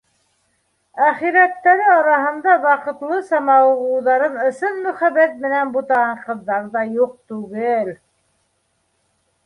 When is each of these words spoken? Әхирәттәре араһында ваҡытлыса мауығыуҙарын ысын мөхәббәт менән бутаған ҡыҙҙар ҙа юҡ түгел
Әхирәттәре 1.07 1.85
араһында 1.95 2.55
ваҡытлыса 2.63 3.43
мауығыуҙарын 3.51 4.41
ысын 4.49 4.83
мөхәббәт 4.89 5.39
менән 5.47 5.77
бутаған 5.77 6.21
ҡыҙҙар 6.27 6.69
ҙа 6.77 6.87
юҡ 6.99 7.17
түгел 7.35 7.97